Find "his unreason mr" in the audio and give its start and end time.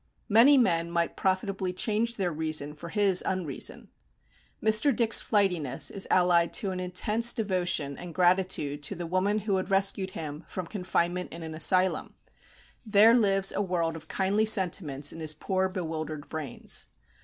2.89-4.95